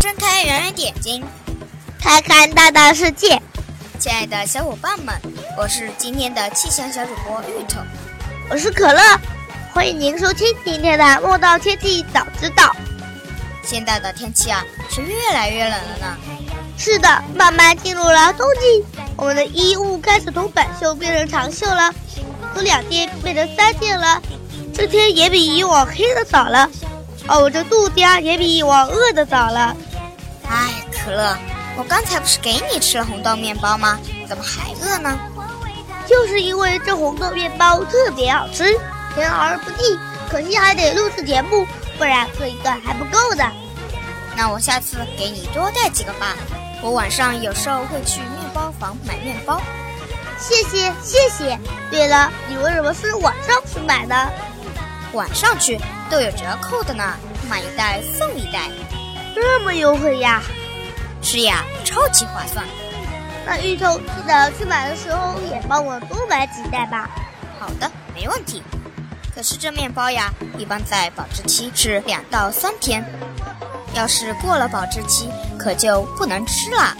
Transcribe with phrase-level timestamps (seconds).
[0.00, 1.22] 睁开圆圆眼睛，
[2.00, 3.40] 看看大大世界。
[3.98, 5.14] 亲爱的小伙伴们，
[5.58, 7.82] 我是今天的气象小主播芋头，
[8.48, 9.02] 我是可乐，
[9.74, 12.64] 欢迎您收听今天的《莫道天气早知道》。
[13.62, 16.16] 现在的天气啊，是越来越冷了呢。
[16.78, 18.82] 是的，慢慢进入了冬季，
[19.16, 21.92] 我们的衣物开始从短袖变成长袖了，
[22.54, 24.18] 从两件变成三件了，
[24.72, 26.70] 这天也比以往黑的早了。
[27.28, 29.76] 哦，我这肚子呀也比以往饿的早了。
[30.50, 31.36] 哎，可乐，
[31.76, 33.98] 我刚才不是给你吃了红豆面包吗？
[34.28, 35.18] 怎么还饿呢？
[36.08, 38.64] 就是因为这红豆面包特别好吃，
[39.14, 39.98] 甜而不腻。
[40.28, 41.66] 可惜还得录制节目，
[41.98, 43.44] 不然喝一个还不够的。
[44.36, 46.34] 那我下次给你多带几个吧。
[46.82, 49.60] 我晚上有时候会去面包房买面包。
[50.38, 51.58] 谢谢谢谢。
[51.90, 54.30] 对了，你为什么是晚上去买呢？
[55.12, 55.78] 晚上去
[56.08, 57.04] 都有折扣的呢，
[57.48, 58.68] 买一袋送一袋，
[59.34, 60.42] 这么优惠呀！
[61.22, 62.64] 是呀，超级划算。
[63.46, 67.08] 那芋头记得去买的时候也帮我多买几袋吧。
[67.58, 68.62] 好的，没问题。
[69.34, 73.04] 可是这面包呀，一般在保质期是两到三天，
[73.94, 76.96] 要是过了保质期，可就不能吃了。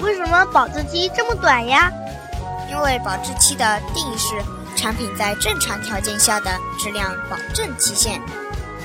[0.00, 1.90] 为什么保质期这么短呀？
[2.70, 4.42] 因为保质期的定义是。
[4.76, 8.20] 产品在正常条件下的质量保证期限，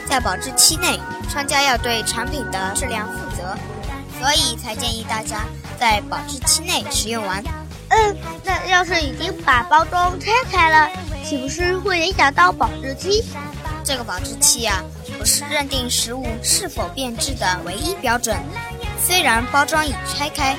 [0.09, 0.99] 在保质期内，
[1.31, 3.55] 商家要对产品的质量负责，
[4.19, 5.45] 所以才建议大家
[5.79, 7.43] 在保质期内食用完。
[7.89, 10.89] 嗯，那要是已经把包装拆开了，
[11.23, 13.23] 岂不是会影响到保质期？
[13.83, 14.83] 这个保质期呀，
[15.19, 18.35] 不是认定食物是否变质的唯一标准。
[19.05, 20.57] 虽然包装已拆开，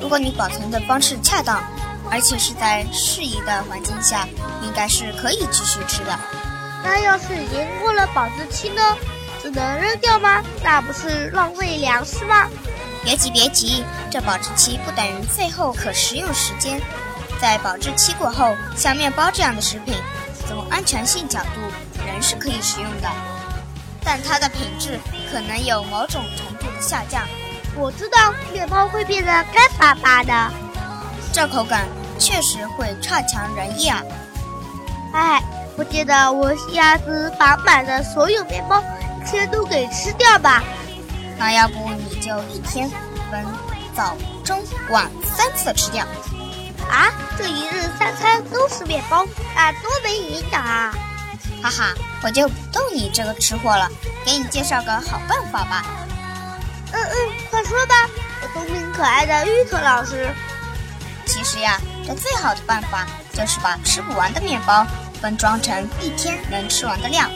[0.00, 1.62] 如果你保存的方式恰当。
[2.12, 4.26] 而且是在适宜的环境下，
[4.64, 6.18] 应该是可以继续吃的。
[6.82, 8.82] 那要是已经过了保质期呢？
[9.42, 10.42] 只能扔掉吗？
[10.62, 12.48] 那不是浪费粮食吗？
[13.02, 16.80] 别急别急，这保质期不等于最后可食用时间。
[17.40, 19.94] 在保质期过后，像面包这样的食品，
[20.46, 21.60] 从安全性角度
[22.06, 23.08] 仍是可以食用的，
[24.04, 25.00] 但它的品质
[25.32, 27.22] 可能有某种程度的下降。
[27.76, 30.52] 我知道面包会变得干巴巴的，
[31.32, 31.86] 这口感。
[32.18, 34.02] 确实会差强人意啊！
[35.14, 35.42] 哎，
[35.76, 38.82] 不记得我下次把买的所有面包
[39.26, 40.62] 全都给吃掉吧。
[41.38, 42.90] 那要不你就一天
[43.30, 43.44] 分
[43.96, 46.04] 早、中、晚三次吃掉。
[46.90, 50.92] 啊，这一日三餐都是面包，那多没营养啊！
[51.62, 53.88] 哈哈，我就不逗你这个吃货了，
[54.24, 55.84] 给你介绍个好办法吧。
[56.92, 57.14] 嗯嗯，
[57.50, 57.94] 快说吧，
[58.42, 60.28] 我聪明可爱的芋头老师。
[61.24, 61.80] 其实呀。
[62.06, 64.84] 这最好的办法就是把吃不完的面包
[65.20, 67.28] 分装成一天能吃完的量。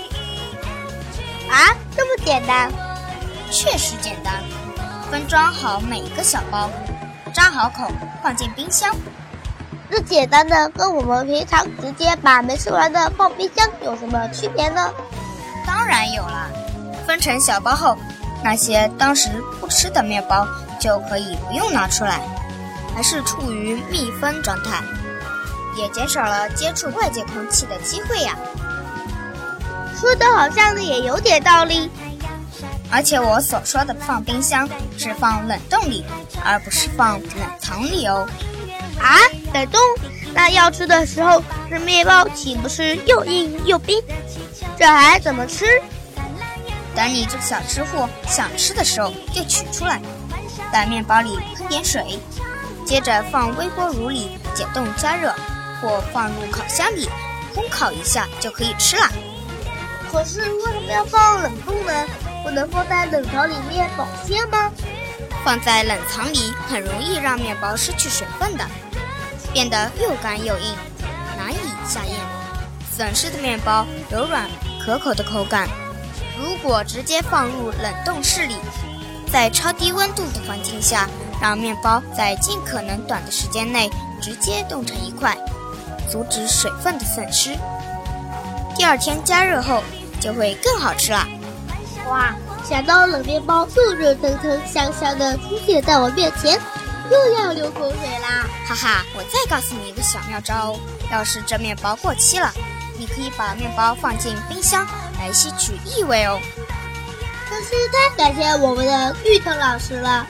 [1.50, 2.72] 啊，这么简单？
[3.50, 4.42] 确实简单。
[5.10, 6.70] 分装好每个小包，
[7.32, 7.90] 扎好口，
[8.22, 8.94] 放进冰箱。
[9.90, 14.90] 这简单的跟我们平常直接把没吃完的放冰箱有什么区别呢？
[15.66, 16.50] 当然有了。
[17.06, 17.96] 分成小包后，
[18.42, 19.30] 那些当时
[19.60, 20.48] 不吃的面包
[20.80, 22.20] 就可以不用拿出来。
[22.96, 24.80] 还是处于密封状态，
[25.76, 28.36] 也减少了接触外界空气的机会呀。
[29.98, 31.90] 说的好像也有点道理。
[32.90, 36.04] 而且我所说的放冰箱是放冷冻里，
[36.44, 38.28] 而不是放冷藏里哦。
[39.00, 39.18] 啊，
[39.52, 39.80] 冷冻？
[40.32, 44.00] 那要吃的时候，这面包岂不是又硬又冰？
[44.78, 45.64] 这还怎么吃？
[46.94, 50.00] 等你这个小吃货想吃的时候，就取出来，
[50.72, 52.20] 在面包里喷点水。
[52.86, 55.34] 接着放微波炉里解冻加热，
[55.84, 57.06] 或放入烤箱里
[57.54, 59.06] 烘烤一下就可以吃了。
[60.10, 61.92] 可是为什么要放冷冻呢？
[62.42, 64.70] 不能放在冷藏里面保鲜吗？
[65.44, 68.64] 放在冷藏里很容易让面包失去水分的，
[69.52, 70.74] 变得又干又硬，
[71.36, 72.14] 难以下咽。
[72.96, 74.48] 损失的面包柔软
[74.84, 75.68] 可口的口感。
[76.38, 78.56] 如果直接放入冷冻室里，
[79.30, 81.08] 在超低温度的环境下，
[81.42, 83.90] 让面包在尽可能短的时间内
[84.22, 85.36] 直接冻成一块，
[86.10, 87.56] 阻止水分的散失。
[88.76, 89.82] 第二天加热后
[90.20, 91.26] 就会更好吃了！
[92.08, 92.34] 哇，
[92.68, 96.60] 想到冷面包又热腾腾、香香的出现在我面前，
[97.10, 98.46] 又要流口水啦！
[98.66, 100.80] 哈哈，我再告诉你一个小妙招哦，
[101.12, 102.52] 要是这面包过期了，
[102.98, 104.86] 你可以把面包放进冰箱
[105.18, 106.40] 来吸取异味哦。
[107.48, 110.26] 真是太感谢我们的玉腾老师了，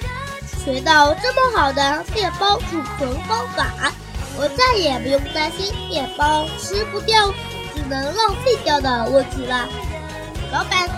[0.65, 3.93] 学到这么好的面包储存方法，
[4.37, 7.33] 我再也不用担心面包吃不掉。
[7.75, 9.69] 只能浪费掉的问题了。
[10.53, 10.89] 老板，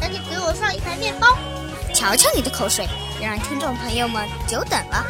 [0.00, 1.28] 赶紧给我上一盘面包。
[1.94, 2.88] 瞧瞧你的口水，
[3.22, 5.06] 让听众朋友们久等了。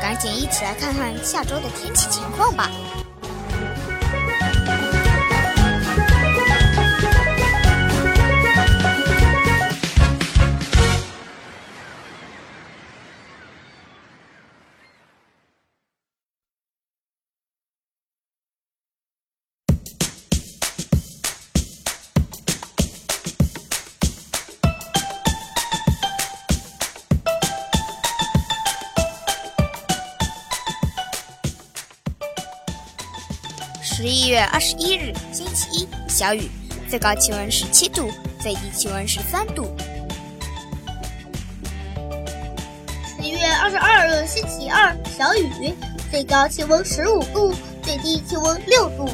[0.00, 2.70] 赶紧一起来看看下周的天气情况吧。
[34.00, 36.48] 十一月二十一日，星期一，小雨，
[36.88, 38.08] 最高气温十七度，
[38.40, 39.76] 最低气温十三度。
[43.16, 45.74] 十一月二十二日，星期二，小雨，
[46.12, 47.52] 最高气温十五度，
[47.82, 49.10] 最低气温六度。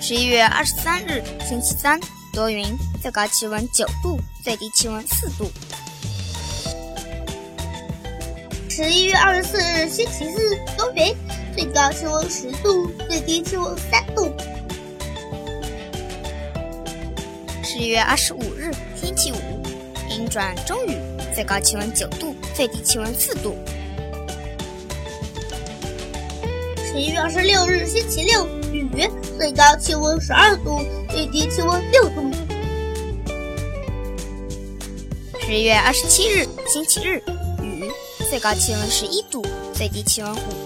[0.00, 2.00] 十一月二十三日，星期三，
[2.32, 2.64] 多云，
[3.02, 5.52] 最高气温九度，最低气温四度。
[8.70, 11.14] 十一月二十四日，星期四，多云。
[11.76, 14.32] 最高气温十度，最低气温三度。
[17.62, 19.36] 十一月二十五日，星期五，
[20.08, 20.96] 阴转中雨，
[21.34, 23.54] 最高气温九度，最低气温四度。
[26.78, 28.88] 十一月二十六日，星期六，雨，
[29.36, 30.80] 最高气温十二度，
[31.10, 32.32] 最低气温六度。
[35.42, 37.22] 十一月二十七日，星期日，
[37.62, 37.92] 雨，
[38.30, 39.44] 最高气温十一度，
[39.74, 40.65] 最低气温五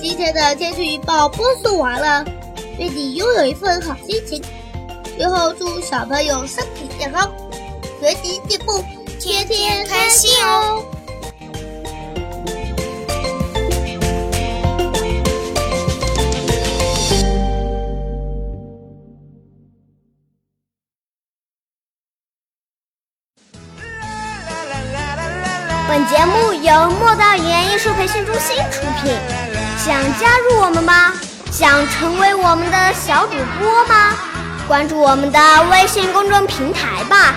[0.00, 2.24] 今天的天气预报播送完了，
[2.78, 4.42] 愿你拥有一份好心情。
[5.16, 7.28] 最后祝小朋友身体健康，
[8.00, 8.82] 学习进步，
[9.20, 10.84] 天天开心哦！
[25.88, 29.57] 本节目由莫道语言艺术培训中心出品。
[29.78, 31.12] 想加入我们吗？
[31.52, 34.12] 想成为我们的小主播吗？
[34.66, 35.40] 关注我们的
[35.70, 37.32] 微信公众平台吧，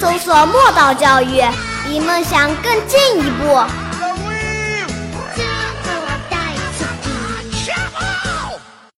[0.00, 1.44] 搜索“墨道教育”，
[1.86, 3.60] 离梦想更进一步。